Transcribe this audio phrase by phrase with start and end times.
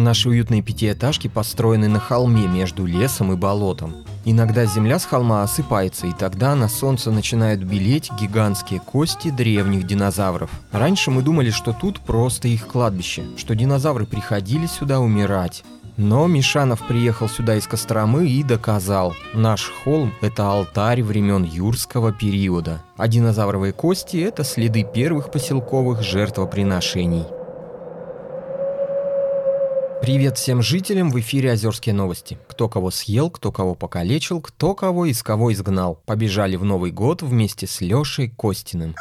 [0.00, 4.06] Наши уютные пятиэтажки построены на холме между лесом и болотом.
[4.24, 10.50] Иногда земля с холма осыпается, и тогда на солнце начинают белеть гигантские кости древних динозавров.
[10.72, 15.64] Раньше мы думали, что тут просто их кладбище, что динозавры приходили сюда умирать.
[16.02, 22.82] Но Мишанов приехал сюда из Костромы и доказал, наш холм– это алтарь времен юрского периода,
[22.96, 27.26] а динозавровые кости– это следы первых поселковых жертвоприношений.
[30.00, 32.38] Привет всем жителям, в эфире Озерские новости.
[32.48, 36.00] Кто кого съел, кто кого покалечил, кто кого из кого изгнал.
[36.06, 38.94] Побежали в Новый год вместе с Лешей Костиным.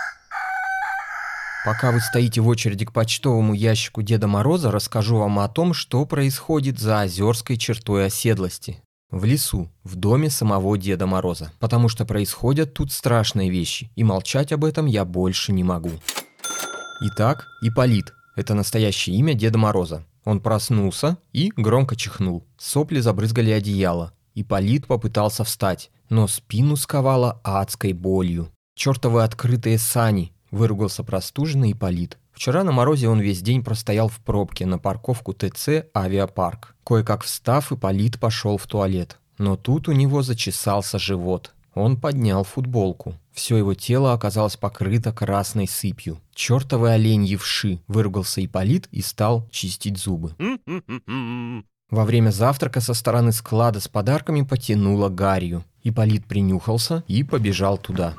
[1.70, 6.04] Пока вы стоите в очереди к почтовому ящику Деда Мороза, расскажу вам о том, что
[6.08, 8.82] происходит за озерской чертой оседлости.
[9.12, 11.52] В лесу, в доме самого Деда Мороза.
[11.60, 15.92] Потому что происходят тут страшные вещи, и молчать об этом я больше не могу.
[17.02, 20.04] Итак, Иполит– это настоящее имя Деда Мороза.
[20.26, 22.48] Он проснулся и громко чихнул.
[22.58, 24.14] Сопли забрызгали одеяло.
[24.34, 28.52] И Полит попытался встать, но спину сковало адской болью.
[28.74, 32.18] «Чёртовы открытые сани!»– выругался простуженный Ипполит.
[32.32, 36.76] Вчера на морозе он весь день простоял в пробке на парковку ТЦ «Авиапарк».
[36.86, 39.20] Кое-как встав, Ипполит пошел в туалет.
[39.38, 41.54] Но тут у него зачесался живот.
[41.74, 43.16] Он поднял футболку.
[43.32, 46.20] Все его тело оказалось покрыто красной сыпью.
[46.34, 50.36] «Чертовы оленьи вши!»– выругался Ипполит и стал чистить зубы.
[51.90, 55.64] Во время завтрака со стороны склада с подарками потянуло гарью.
[55.84, 58.16] Ипполит принюхался и побежал туда.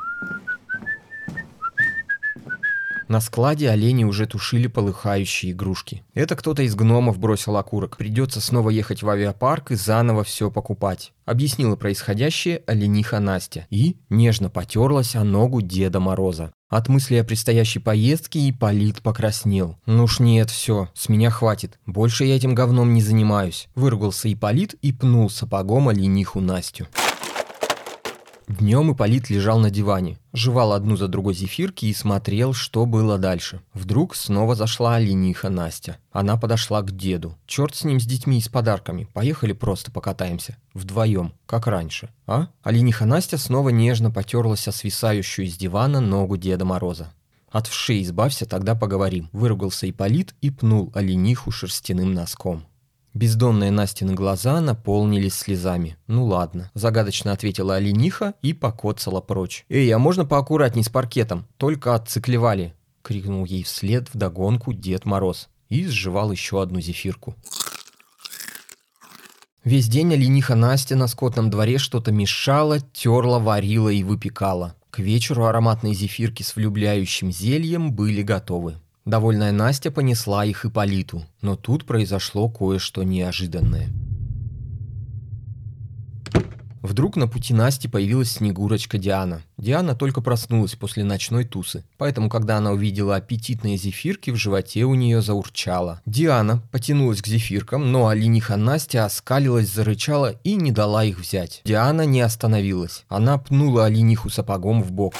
[3.10, 6.04] На складе олени уже тушили полыхающие игрушки.
[6.14, 7.96] Это кто-то из гномов бросил окурок.
[7.96, 11.12] Придется снова ехать в авиапарк и заново все покупать.
[11.24, 13.66] Объяснила происходящее олениха Настя.
[13.68, 16.52] И нежно потерлась о ногу Деда Мороза.
[16.68, 19.76] От мысли о предстоящей поездке Ипполит покраснел.
[19.86, 21.80] «Ну уж нет, все, с меня хватит.
[21.86, 26.86] Больше я этим говном не занимаюсь»,– выругался Ипполит и пнул сапогом олениху Настю.
[28.58, 33.60] Днем Ипполит лежал на диване, жевал одну за другой зефирки и смотрел, что было дальше.
[33.74, 35.98] Вдруг снова зашла олениха Настя.
[36.10, 37.38] Она подошла к деду.
[37.46, 39.06] Черт с ним, с детьми и с подарками.
[39.12, 40.56] Поехали просто покатаемся.
[40.74, 42.08] Вдвоем, как раньше.
[42.26, 42.48] А?
[42.64, 47.12] Олениха Настя снова нежно потерлась о свисающую из дивана ногу Деда Мороза.
[47.52, 52.64] «От вшей избавься, тогда поговорим»,– выругался Ипполит и пнул олениху шерстяным носком.
[53.12, 55.96] Бездонные Настины глаза наполнились слезами.
[56.06, 59.64] «Ну ладно»,– загадочно ответила олениха и покоцала прочь.
[59.68, 61.46] «Эй, а можно поаккуратней с паркетом?
[61.56, 67.34] Только отциклевали!»– крикнул ей вслед вдогонку Дед Мороз и сживал еще одну зефирку.
[69.64, 74.74] Весь день олениха Настя на скотном дворе что-то мешала, терла, варила и выпекала.
[74.90, 78.76] К вечеру ароматные зефирки с влюбляющим зельем были готовы.
[79.04, 83.88] Довольная Настя понесла их Ипполиту, но тут произошло кое-что неожиданное.
[86.82, 89.42] Вдруг на пути Насти появилась Снегурочка Диана.
[89.58, 94.94] Диана только проснулась после ночной тусы, поэтому, когда она увидела аппетитные зефирки, в животе у
[94.94, 96.00] нее заурчало.
[96.06, 101.60] Диана потянулась к зефиркам, но олениха Настя оскалилась, зарычала и не дала их взять.
[101.64, 103.04] Диана не остановилась.
[103.08, 105.14] Она пнула олениху сапогом в бок.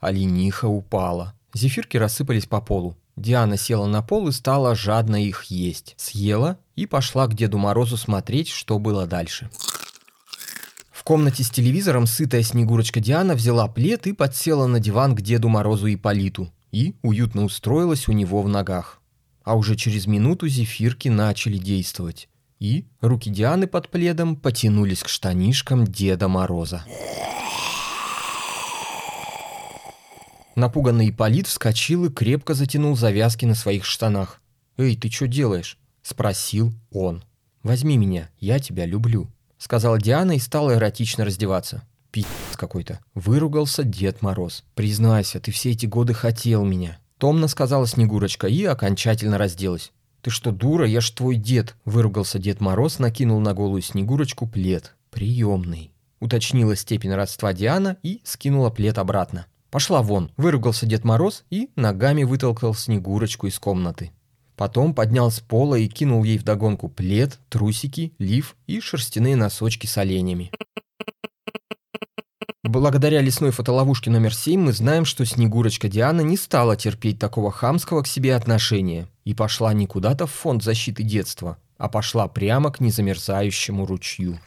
[0.00, 1.37] Олениха упала.
[1.54, 2.96] Зефирки рассыпались по полу.
[3.16, 5.94] Диана села на пол и стала жадно их есть.
[5.96, 9.50] Съела и пошла к Деду Морозу смотреть, что было дальше.
[10.92, 15.48] В комнате с телевизором сытая Снегурочка Диана взяла плед и подсела на диван к Деду
[15.48, 16.52] Морозу и Политу.
[16.70, 19.00] И уютно устроилась у него в ногах.
[19.42, 22.28] А уже через минуту зефирки начали действовать.
[22.58, 26.84] И руки Дианы под пледом потянулись к штанишкам Деда Мороза.
[30.58, 34.40] Напуганный Ипполит вскочил и крепко затянул завязки на своих штанах.
[34.76, 37.22] «Эй, ты что делаешь?»– спросил он.
[37.62, 39.28] «Возьми меня, я тебя люблю»,–
[39.58, 41.84] сказала Диана и стала эротично раздеваться.
[42.10, 44.64] «Пи***ц какой-то»,– выругался Дед Мороз.
[44.74, 49.92] «Признайся, ты все эти годы хотел меня»,– томно сказала Снегурочка и окончательно разделась.
[50.22, 50.88] «Ты что, дура?
[50.88, 54.96] Я ж твой дед!»– выругался Дед Мороз, накинул на голую Снегурочку плед.
[55.10, 59.46] «Приемный»,– уточнила степень родства Диана и скинула плед обратно.
[59.70, 64.12] «Пошла вон!»– выругался Дед Мороз и ногами вытолкал Снегурочку из комнаты.
[64.56, 69.98] Потом поднял с пола и кинул ей вдогонку плед, трусики, лиф и шерстяные носочки с
[69.98, 70.50] оленями.
[72.64, 78.02] Благодаря лесной фотоловушке номер 7 мы знаем, что Снегурочка Диана не стала терпеть такого хамского
[78.02, 82.80] к себе отношения и пошла не куда-то в фонд защиты детства, а пошла прямо к
[82.80, 84.40] незамерзающему ручью.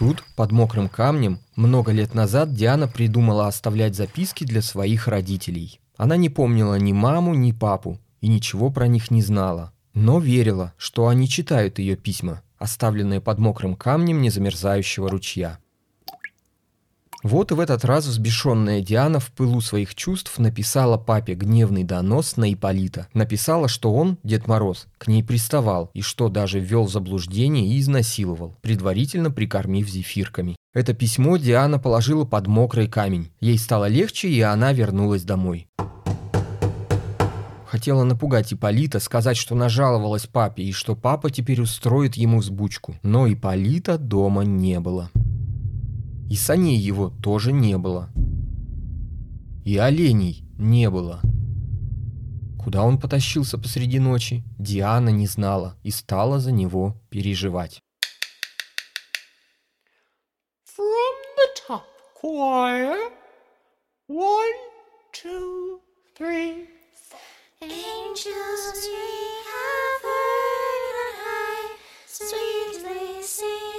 [0.00, 5.78] Тут, под мокрым камнем, много лет назад Диана придумала оставлять записки для своих родителей.
[5.98, 10.72] Она не помнила ни маму, ни папу и ничего про них не знала, но верила,
[10.78, 15.58] что они читают ее письма, оставленные под мокрым камнем незамерзающего ручья.
[17.22, 22.36] Вот и в этот раз взбешенная Диана в пылу своих чувств написала папе гневный донос
[22.36, 23.08] на Иполита.
[23.12, 27.78] Написала, что он, Дед Мороз, к ней приставал и что даже ввел в заблуждение и
[27.78, 30.56] изнасиловал, предварительно прикормив зефирками.
[30.72, 33.30] Это письмо Диана положила под мокрый камень.
[33.40, 35.66] Ей стало легче, и она вернулась домой.
[37.66, 42.96] Хотела напугать Иполита, сказать, что нажаловалась папе и что папа теперь устроит ему взбучку.
[43.02, 45.10] Но Иполита дома не было.
[46.30, 48.08] И саней его тоже не было.
[49.64, 51.20] И оленей не было.
[52.62, 57.82] Куда он потащился посреди ночи, Диана не знала и стала за него переживать.
[60.64, 61.82] From the top
[62.22, 62.94] choir,
[64.06, 64.54] one,
[65.12, 65.80] two,
[66.16, 66.68] three,
[67.08, 67.18] four.
[67.60, 68.94] Angels we
[69.50, 73.69] have heard on high, sweetly singing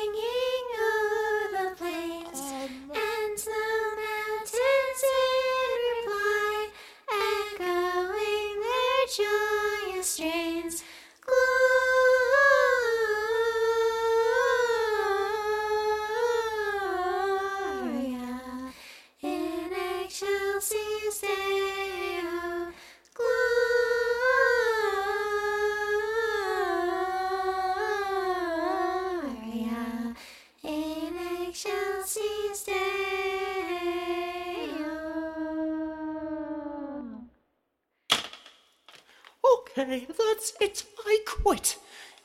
[39.99, 40.85] That's it.
[41.05, 41.77] I quit.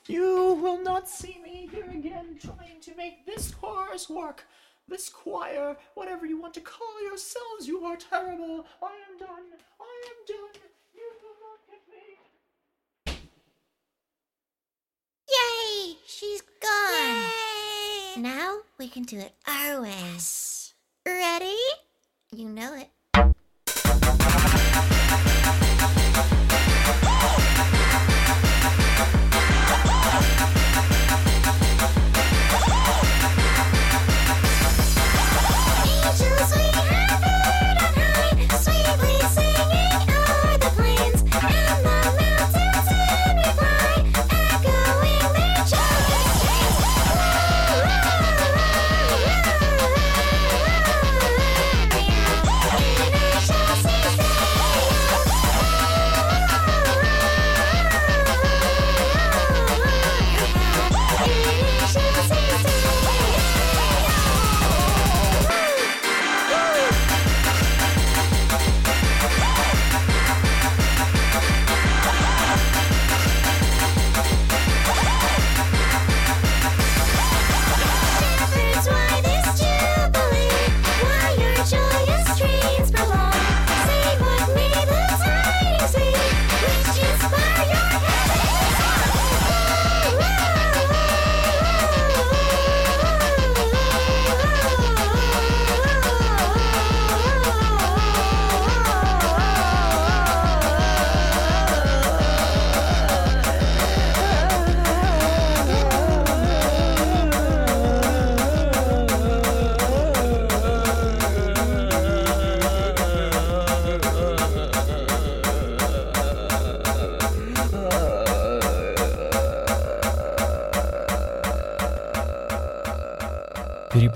[0.07, 4.47] You will not see me here again trying to make this chorus work.
[4.89, 8.67] This choir, whatever you want to call yourselves, you are terrible.
[8.81, 9.59] I am done.
[9.81, 10.63] I am done.
[10.95, 13.19] You will not get me.
[15.29, 15.97] Yay!
[16.07, 17.25] She's gone.
[18.15, 18.23] Yay!
[18.23, 19.93] Now we can do it our way.
[21.05, 21.57] Ready?
[22.31, 22.91] You know it.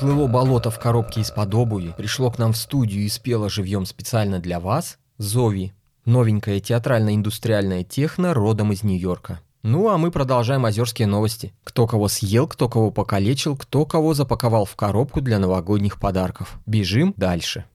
[0.01, 4.39] Переплыло болото в коробке из-под обуви, пришло к нам в студию и спело живьем специально
[4.39, 5.75] для вас Зови,
[6.07, 9.41] новенькая театрально-индустриальная техно родом из Нью-Йорка.
[9.63, 11.53] Ну а мы продолжаем озерские новости.
[11.65, 16.59] Кто кого съел, кто кого покалечил, кто кого запаковал в коробку для новогодних подарков.
[16.65, 17.67] Бежим дальше.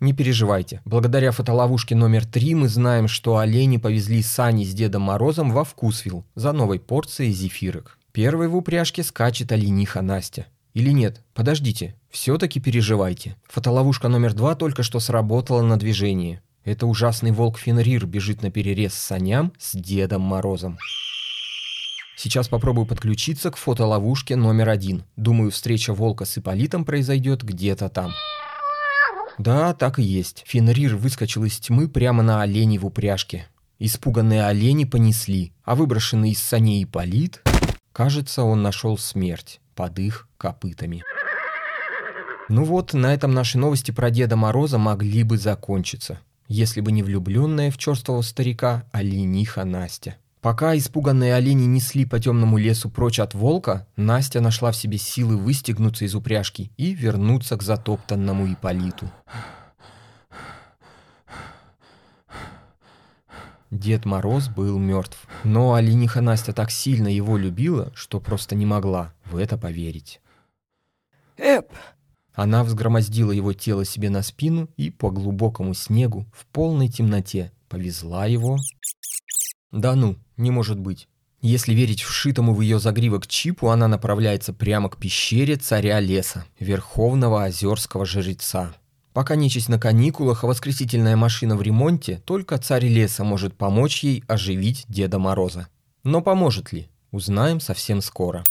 [0.00, 0.82] Не переживайте.
[0.84, 6.26] Благодаря фотоловушке номер три мы знаем, что олени повезли сани с Дедом Морозом во Вкусвилл
[6.34, 7.97] за новой порцией зефирок.
[8.12, 10.46] Первой в упряжке скачет олениха Настя.
[10.74, 11.22] Или нет?
[11.34, 11.94] Подождите.
[12.10, 13.36] Все-таки переживайте.
[13.48, 16.42] Фотоловушка номер два только что сработала на движение.
[16.64, 20.78] Это ужасный волк Фенрир бежит на перерез саням с Дедом Морозом.
[22.16, 25.04] Сейчас попробую подключиться к фотоловушке номер один.
[25.16, 28.12] Думаю, встреча волка с Иполитом произойдет где-то там.
[29.38, 30.42] Да, так и есть.
[30.46, 33.46] Фенрир выскочил из тьмы прямо на оленей в упряжке.
[33.78, 37.40] Испуганные олени понесли, а выброшенный из саней Ипполит,
[37.98, 41.02] кажется, он нашел смерть под их копытами.
[42.48, 47.02] Ну вот, на этом наши новости про Деда Мороза могли бы закончиться, если бы не
[47.02, 50.14] влюбленная в черствого старика олениха Настя.
[50.40, 55.36] Пока испуганные олени несли по темному лесу прочь от волка, Настя нашла в себе силы
[55.36, 59.10] выстегнуться из упряжки и вернуться к затоптанному Иполиту.
[63.70, 69.12] Дед Мороз был мертв, но олениха Настя так сильно его любила, что просто не могла
[69.26, 70.20] в это поверить.
[71.36, 71.70] Эп,
[72.34, 78.26] Она взгромоздила его тело себе на спину и по глубокому снегу в полной темноте повезла
[78.26, 78.56] его...
[79.70, 81.08] Да ну, не может быть.
[81.40, 87.44] Если верить вшитому в ее загривок чипу, она направляется прямо к пещере царя леса, верховного
[87.44, 88.74] озерского жреца.
[89.18, 94.22] Пока нечисть на каникулах, а воскресительная машина в ремонте, только царь леса может помочь ей
[94.28, 95.66] оживить Деда Мороза.
[96.04, 96.88] Но поможет ли?
[97.10, 98.44] Узнаем совсем скоро.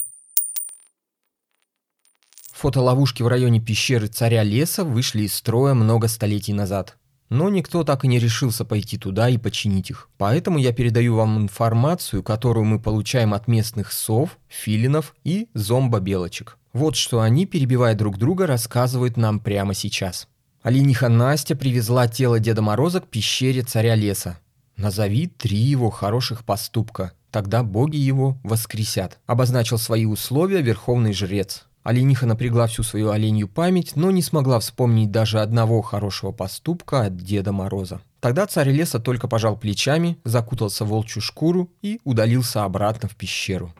[2.52, 6.98] Фотоловушки в районе пещеры царя леса вышли из строя много столетий назад.
[7.30, 10.10] Но никто так и не решился пойти туда и починить их.
[10.18, 16.58] Поэтому я передаю вам информацию, которую мы получаем от местных сов, филинов и зомбобелочек.
[16.74, 20.28] Вот что они, перебивая друг друга, рассказывают нам прямо сейчас.
[20.68, 24.38] Олениха Настя привезла тело Деда Мороза к пещере царя леса.
[24.76, 29.18] Назови три его хороших поступка, тогда боги его воскресят.
[29.28, 31.64] Обозначил свои условия верховный жрец.
[31.84, 37.16] Олениха напрягла всю свою оленью память, но не смогла вспомнить даже одного хорошего поступка от
[37.16, 38.02] Деда Мороза.
[38.20, 43.74] Тогда царь леса только пожал плечами, закутался в волчью шкуру и удалился обратно в пещеру.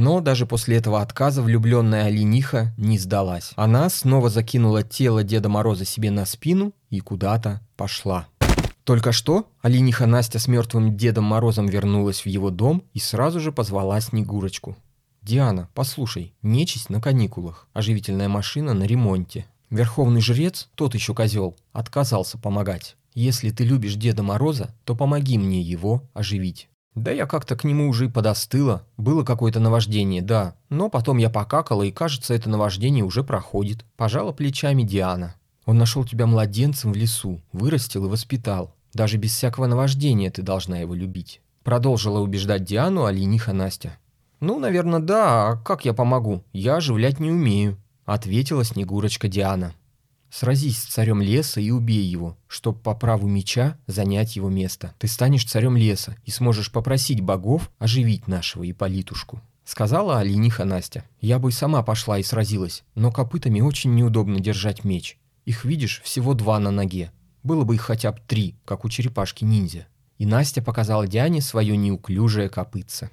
[0.00, 3.52] Но даже после этого отказа влюбленная олениха не сдалась.
[3.56, 8.26] Она снова закинула тело Деда Мороза себе на спину и куда-то пошла.
[8.84, 13.52] Только что олениха Настя с мертвым Дедом Морозом вернулась в его дом и сразу же
[13.52, 14.74] позвала Снегурочку.
[15.20, 19.44] «Диана, послушай, нечисть на каникулах, оживительная машина на ремонте.
[19.68, 22.96] Верховный жрец, тот еще козел, отказался помогать.
[23.12, 26.69] Если ты любишь Деда Мороза, то помоги мне его оживить».
[26.94, 28.82] Да я как-то к нему уже и подостыла.
[28.96, 30.56] Было какое-то наваждение, да.
[30.68, 33.84] Но потом я покакала, и кажется, это наваждение уже проходит.
[33.96, 35.36] Пожала плечами Диана.
[35.66, 38.74] Он нашел тебя младенцем в лесу, вырастил и воспитал.
[38.92, 41.40] Даже без всякого наваждения ты должна его любить.
[41.62, 43.96] Продолжила убеждать Диану олениха Настя.
[44.40, 45.50] «Ну, наверное, да.
[45.50, 46.42] А как я помогу?
[46.52, 49.74] Я оживлять не умею»,— ответила Снегурочка Диана.
[50.30, 54.94] «Сразись с царем леса и убей его, чтоб по праву меча занять его место.
[54.98, 61.04] Ты станешь царем леса и сможешь попросить богов оживить нашего Иполитушку»,— сказала олениха Настя.
[61.20, 65.18] «Я бы сама пошла и сразилась, но копытами очень неудобно держать меч.
[65.44, 67.12] Их, видишь, всего два на ноге.
[67.42, 69.86] Было бы их хотя бы три, как у черепашки-ниндзя».
[70.18, 73.10] И Настя показала Диане свое неуклюжее копытце.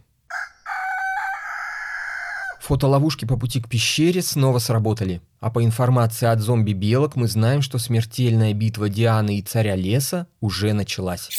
[2.68, 5.22] Фотоловушки по пути к пещере снова сработали.
[5.40, 10.74] А по информации от зомби-белок мы знаем, что смертельная битва Дианы и царя леса уже
[10.74, 11.30] началась.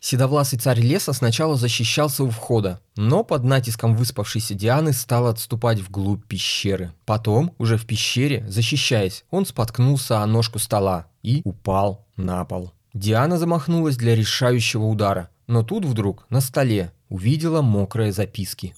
[0.00, 6.26] Седовласый царь леса сначала защищался у входа, но под натиском выспавшейся Дианы стал отступать вглубь
[6.26, 6.94] пещеры.
[7.04, 12.72] Потом, уже в пещере, защищаясь, он споткнулся о ножку стола и упал на пол.
[12.94, 18.74] Диана замахнулась для решающего удара, но тут вдруг на столе увидела мокрые записки.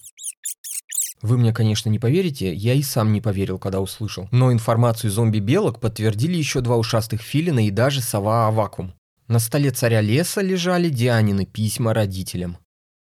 [1.24, 4.28] Вы мне, конечно, не поверите, я и сам не поверил, когда услышал.
[4.30, 8.92] Но информацию зомби-белок подтвердили еще два ушастых филина и даже сова Авакум.
[9.26, 12.58] На столе царя леса лежали Дианины письма родителям.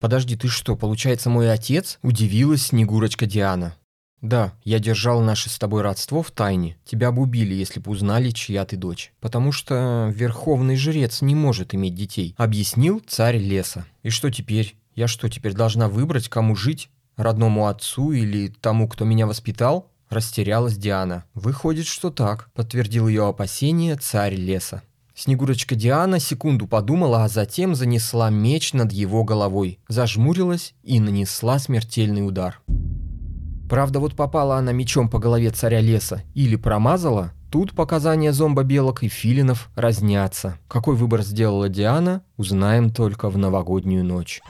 [0.00, 3.76] «Подожди, ты что, получается мой отец?»– удивилась Снегурочка Диана.
[4.20, 6.78] «Да, я держал наше с тобой родство в тайне.
[6.84, 9.12] Тебя бы убили, если бы узнали, чья ты дочь.
[9.20, 13.86] Потому что верховный жрец не может иметь детей»,– объяснил царь леса.
[14.02, 14.74] «И что теперь?
[14.96, 16.90] Я что, теперь должна выбрать, кому жить?
[17.20, 21.24] Родному отцу или тому, кто меня воспитал?» Растерялась Диана.
[21.34, 24.82] «Выходит, что так»,– подтвердил ее опасение царь леса.
[25.14, 32.26] Снегурочка Диана секунду подумала, а затем занесла меч над его головой, зажмурилась и нанесла смертельный
[32.26, 32.60] удар.
[33.68, 39.08] Правда, вот попала она мечом по голове царя леса или промазала, тут показания зомбо-белок и
[39.08, 40.58] филинов разнятся.
[40.66, 44.40] Какой выбор сделала Диана, узнаем только в новогоднюю ночь.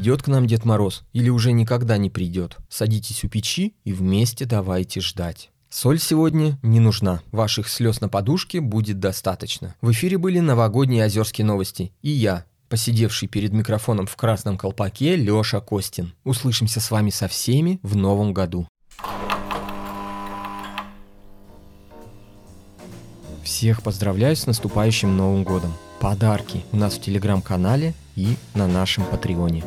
[0.00, 2.56] Придет к нам Дед Мороз или уже никогда не придет.
[2.70, 5.50] Садитесь у печи и вместе давайте ждать.
[5.68, 7.20] Соль сегодня не нужна.
[7.32, 9.74] Ваших слез на подушке будет достаточно.
[9.82, 11.92] В эфире были новогодние озерские новости.
[12.00, 16.14] И я, посидевший перед микрофоном в красном колпаке, Лёша Костин.
[16.24, 18.66] Услышимся с вами со всеми в новом году.
[23.44, 25.74] Всех поздравляю с наступающим Новым годом.
[26.00, 29.62] Подарки у нас в телеграм-канале и на нашем Патреоне.